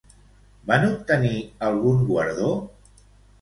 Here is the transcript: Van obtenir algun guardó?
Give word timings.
Van 0.71 0.85
obtenir 0.87 1.33
algun 1.67 2.01
guardó? 2.09 2.51